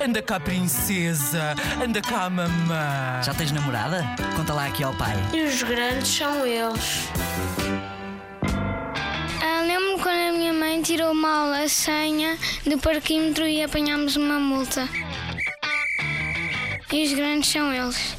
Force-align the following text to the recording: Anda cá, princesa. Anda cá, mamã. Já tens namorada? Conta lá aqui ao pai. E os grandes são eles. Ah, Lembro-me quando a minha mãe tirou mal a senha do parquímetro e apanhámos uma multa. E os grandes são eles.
Anda 0.00 0.22
cá, 0.22 0.38
princesa. 0.40 1.54
Anda 1.82 2.00
cá, 2.00 2.28
mamã. 2.30 3.22
Já 3.22 3.34
tens 3.34 3.52
namorada? 3.52 4.04
Conta 4.36 4.52
lá 4.52 4.66
aqui 4.66 4.82
ao 4.82 4.94
pai. 4.94 5.14
E 5.32 5.42
os 5.42 5.62
grandes 5.62 6.08
são 6.08 6.46
eles. 6.46 7.08
Ah, 9.42 9.62
Lembro-me 9.66 10.02
quando 10.02 10.28
a 10.28 10.32
minha 10.32 10.52
mãe 10.52 10.82
tirou 10.82 11.14
mal 11.14 11.52
a 11.52 11.68
senha 11.68 12.36
do 12.66 12.78
parquímetro 12.78 13.46
e 13.46 13.62
apanhámos 13.62 14.16
uma 14.16 14.38
multa. 14.38 14.88
E 16.92 17.04
os 17.06 17.12
grandes 17.12 17.50
são 17.50 17.72
eles. 17.72 18.16